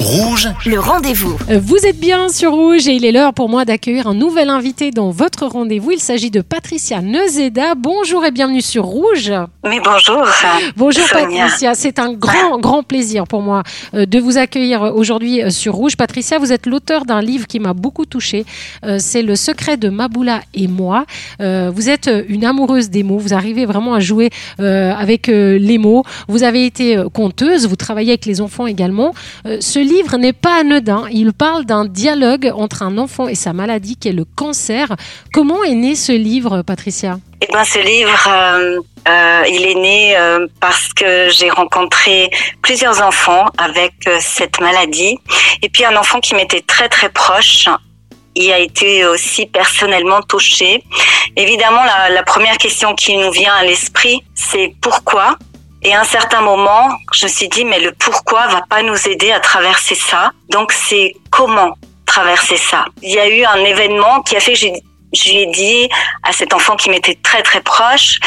[0.00, 1.36] Rouge, le rendez-vous.
[1.50, 4.48] Euh, Vous êtes bien sur Rouge et il est l'heure pour moi d'accueillir un nouvel
[4.48, 5.90] invité dans votre rendez-vous.
[5.90, 7.74] Il s'agit de Patricia Nezeda.
[7.76, 9.30] Bonjour et bienvenue sur Rouge.
[9.62, 10.24] Mais bonjour.
[10.78, 11.44] Bonjour Sonia.
[11.44, 15.74] Patricia, c'est un grand, grand plaisir pour moi euh, de vous accueillir aujourd'hui euh, sur
[15.74, 15.96] Rouge.
[15.98, 18.46] Patricia, vous êtes l'auteur d'un livre qui m'a beaucoup touchée.
[18.86, 21.04] Euh, C'est Le secret de Maboula et moi.
[21.42, 23.18] Euh, Vous êtes euh, une amoureuse des mots.
[23.18, 24.30] Vous arrivez vraiment à jouer
[24.60, 26.04] euh, avec euh, les mots.
[26.26, 27.66] Vous avez été euh, conteuse.
[27.68, 29.12] Vous travaillez avec les enfants également.
[29.44, 31.04] Euh, Ce livre n'est pas anodin.
[31.10, 34.86] Il parle d'un dialogue entre un enfant et sa maladie qui est le cancer.
[35.32, 37.18] Comment est né ce livre, Patricia?
[37.42, 38.78] Eh ben, ce livre, euh,
[39.08, 42.30] euh, il est né euh, parce que j'ai rencontré
[42.62, 45.18] plusieurs enfants avec cette maladie,
[45.62, 47.66] et puis un enfant qui m'était très très proche.
[48.36, 50.84] Il a été aussi personnellement touché.
[51.36, 55.36] Évidemment, la, la première question qui nous vient à l'esprit, c'est pourquoi?
[55.82, 59.08] Et à un certain moment, je me suis dit, mais le pourquoi va pas nous
[59.08, 60.32] aider à traverser ça?
[60.50, 62.84] Donc, c'est comment traverser ça?
[63.02, 65.88] Il y a eu un événement qui a fait je lui ai dit
[66.22, 68.20] à cet enfant qui m'était très très proche,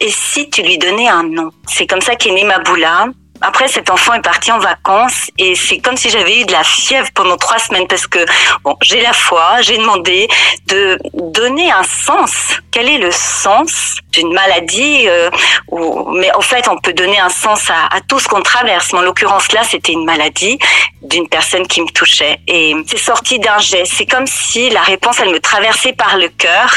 [0.00, 3.06] et si tu lui donnais un nom C'est comme ça qu'est née Maboula.
[3.46, 6.64] Après, cet enfant est parti en vacances et c'est comme si j'avais eu de la
[6.64, 8.18] fièvre pendant trois semaines parce que
[8.62, 10.28] bon, j'ai la foi, j'ai demandé
[10.66, 12.32] de donner un sens.
[12.72, 15.28] Quel est le sens d'une maladie euh,
[15.68, 18.92] où- Mais en fait, on peut donner un sens à, à tout ce qu'on traverse.
[18.92, 20.58] Mais en l'occurrence, là, c'était une maladie
[21.02, 23.92] d'une personne qui me touchait et c'est sorti d'un geste.
[23.96, 26.74] C'est comme si la réponse, elle me traversait par le cœur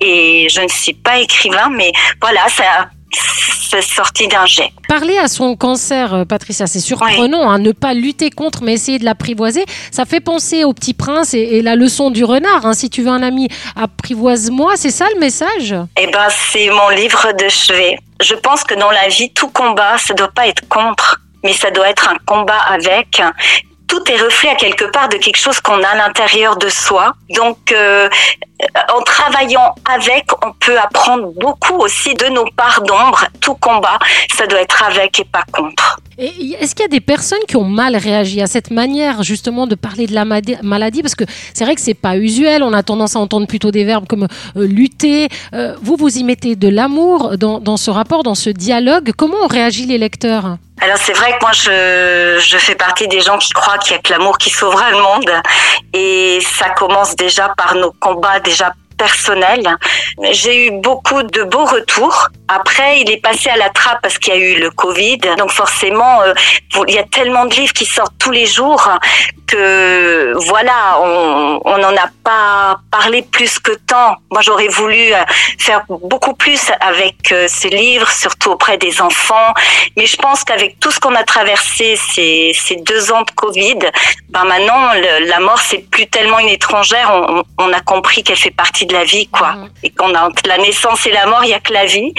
[0.00, 2.88] et je ne suis pas écrivain, mais voilà, ça,
[3.70, 4.70] c'est sorti d'un jet.
[4.88, 7.50] Parler à son cancer, euh, Patricia, c'est surprenant.
[7.50, 9.64] hein, ne pas lutter contre, mais essayer de l'apprivoiser.
[9.90, 12.66] Ça fait penser au petit prince et, et la leçon du renard.
[12.66, 12.74] hein.
[12.74, 14.72] Si tu veux un ami, apprivoise-moi.
[14.76, 15.74] C'est ça le message?
[15.98, 17.98] Eh ben, c'est mon livre de chevet.
[18.22, 21.70] Je pense que dans la vie, tout combat, ça doit pas être contre, mais ça
[21.70, 23.20] doit être un combat avec.
[23.86, 27.14] Tout est reflet à quelque part de quelque chose qu'on a à l'intérieur de soi.
[27.30, 28.08] Donc, euh,
[28.96, 33.24] en travaillant avec, on peut apprendre beaucoup aussi de nos parts d'ombre.
[33.40, 33.98] Tout combat,
[34.36, 35.98] ça doit être avec et pas contre.
[36.16, 39.74] Est-ce qu'il y a des personnes qui ont mal réagi à cette manière justement de
[39.74, 41.02] parler de la maladie?
[41.02, 42.62] Parce que c'est vrai que c'est pas usuel.
[42.62, 45.28] On a tendance à entendre plutôt des verbes comme euh, lutter.
[45.54, 49.10] Euh, vous, vous y mettez de l'amour dans, dans ce rapport, dans ce dialogue.
[49.16, 50.56] Comment ont réagi les lecteurs?
[50.80, 53.94] Alors c'est vrai que moi je, je fais partie des gens qui croient qu'il y
[53.94, 55.30] a que l'amour qui sauvera le monde.
[55.92, 59.68] Et ça commence déjà par nos combats déjà personnels.
[60.32, 62.28] J'ai eu beaucoup de beaux retours.
[62.48, 65.18] Après, il est passé à la trappe parce qu'il y a eu le Covid.
[65.38, 66.34] Donc forcément, euh,
[66.88, 68.88] il y a tellement de livres qui sortent tous les jours
[69.46, 74.16] que voilà, on n'en a pas parlé plus que tant.
[74.30, 75.18] Moi, j'aurais voulu euh,
[75.58, 79.52] faire beaucoup plus avec euh, ce livre, surtout auprès des enfants.
[79.96, 83.78] Mais je pense qu'avec tout ce qu'on a traversé ces, ces deux ans de Covid,
[84.30, 84.92] ben maintenant,
[85.26, 87.12] la mort, c'est plus tellement une étrangère.
[87.58, 89.52] On a compris qu'elle fait partie de la vie, quoi.
[89.54, 89.68] Mhm.
[89.82, 92.12] Et qu'on a entre la naissance et la mort, il y a que la vie.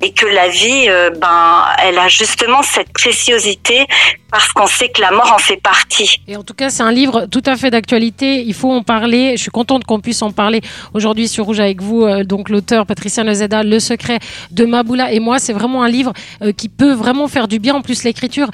[0.00, 3.86] Et que la vie, euh, ben, elle a justement cette préciosité
[4.30, 6.16] parce qu'on sait que la mort en fait partie.
[6.26, 8.42] Et en tout cas, c'est un livre tout à fait d'actualité.
[8.42, 9.34] Il faut en parler.
[9.36, 10.62] Je suis contente qu'on puisse en parler
[10.94, 12.04] aujourd'hui sur Rouge avec vous.
[12.04, 16.14] Euh, donc, l'auteur Patricia Nezeda, Le secret de Maboula et moi, c'est vraiment un livre
[16.40, 17.74] euh, qui peut vraiment faire du bien.
[17.74, 18.48] En plus, l'écriture,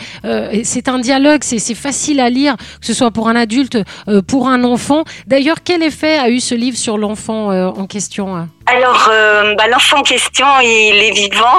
[0.65, 3.79] c'est un dialogue, c'est facile à lire, que ce soit pour un adulte,
[4.27, 5.05] pour un enfant.
[5.27, 9.67] D'ailleurs, quel effet a eu ce livre sur l'enfant en question hein Alors, euh, bah,
[9.67, 11.59] l'enfant en question, il est vivant.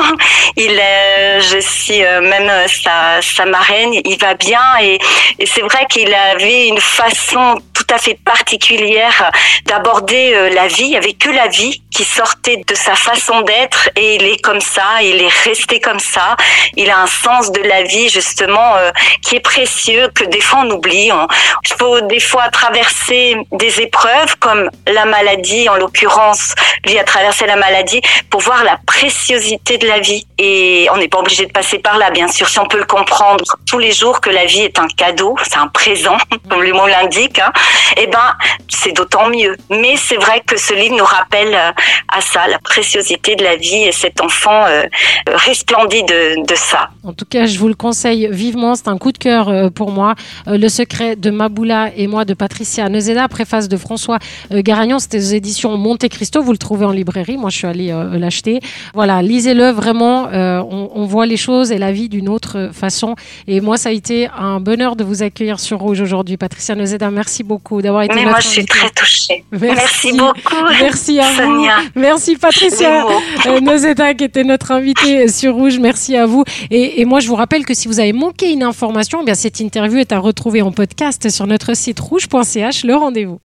[0.56, 3.94] Il est, je suis euh, même euh, sa, sa marraine.
[4.06, 5.00] Il va bien et,
[5.40, 9.31] et c'est vrai qu'il avait une façon tout à fait particulière
[9.66, 10.84] d'aborder euh, la vie.
[10.84, 14.41] Il n'y avait que la vie qui sortait de sa façon d'être et il est
[14.41, 15.02] comme ça.
[15.02, 16.36] Il est resté comme ça.
[16.76, 18.91] Il a un sens de la vie justement euh,
[19.22, 21.09] qui est précieux que des fois on oublie.
[21.09, 26.53] Il faut des fois traverser des épreuves comme la maladie en l'occurrence
[26.99, 30.25] a traversé la maladie pour voir la préciosité de la vie.
[30.37, 32.85] Et on n'est pas obligé de passer par là, bien sûr, si on peut le
[32.85, 36.17] comprendre tous les jours que la vie est un cadeau, c'est un présent,
[36.49, 37.51] comme le mot l'indique, hein,
[37.97, 38.35] eh ben,
[38.67, 39.55] c'est d'autant mieux.
[39.69, 41.72] Mais c'est vrai que ce livre nous rappelle euh,
[42.11, 44.84] à ça, la préciosité de la vie et cet enfant euh,
[45.28, 46.90] resplendit de, ça.
[47.03, 48.75] En tout cas, je vous le conseille vivement.
[48.75, 50.16] C'est un coup de cœur euh, pour moi.
[50.47, 54.19] Euh, Le secret de Maboula et moi de Patricia Nezeda, préface de François
[54.52, 54.99] Garagnon.
[54.99, 56.41] C'était aux éditions Monte Cristo.
[56.41, 57.38] Vous le trouvez en librairie.
[57.38, 58.59] Moi, je suis allée euh, l'acheter.
[58.94, 60.28] Voilà, lisez-le vraiment.
[60.28, 63.16] Euh, on, on voit les choses et la vie d'une autre façon.
[63.47, 66.38] Et moi, ça a été un bonheur de vous accueillir sur Rouge aujourd'hui.
[66.38, 67.82] Patricia Nezeda, merci beaucoup.
[67.82, 69.44] d'avoir été notre moi, je suis très touchée.
[69.52, 69.76] Merci.
[69.76, 70.66] Merci, beaucoup.
[70.82, 71.78] Merci à Sonia.
[71.96, 72.02] vous.
[72.02, 73.06] Merci Patricia
[73.47, 75.80] euh, Nozeta qui était notre invitée sur Rouge.
[75.80, 76.44] Merci à vous.
[76.70, 79.36] Et, et moi, je vous rappelle que si vous avez manqué une information, eh bien
[79.36, 82.84] cette interview est à retrouver en podcast sur notre site rouge.ch.
[82.84, 83.40] Le rendez-vous.